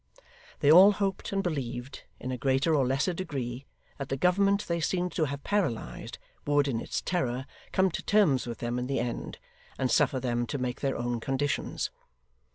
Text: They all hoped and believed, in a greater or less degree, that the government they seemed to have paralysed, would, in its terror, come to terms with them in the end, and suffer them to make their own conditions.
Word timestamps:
They 0.61 0.71
all 0.71 0.93
hoped 0.93 1.31
and 1.31 1.43
believed, 1.43 2.05
in 2.19 2.31
a 2.31 2.35
greater 2.39 2.73
or 2.73 2.87
less 2.87 3.05
degree, 3.05 3.67
that 3.99 4.09
the 4.09 4.17
government 4.17 4.67
they 4.67 4.79
seemed 4.81 5.11
to 5.11 5.25
have 5.25 5.43
paralysed, 5.43 6.17
would, 6.47 6.67
in 6.67 6.81
its 6.81 7.01
terror, 7.03 7.45
come 7.71 7.91
to 7.91 8.01
terms 8.01 8.47
with 8.47 8.57
them 8.57 8.79
in 8.79 8.87
the 8.87 8.99
end, 8.99 9.37
and 9.77 9.91
suffer 9.91 10.19
them 10.19 10.47
to 10.47 10.57
make 10.57 10.81
their 10.81 10.97
own 10.97 11.19
conditions. 11.19 11.91